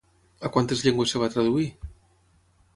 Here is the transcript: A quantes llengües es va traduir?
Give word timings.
A 0.47 0.49
quantes 0.55 0.81
llengües 0.87 1.13
es 1.15 1.23
va 1.25 1.29
traduir? 1.37 1.71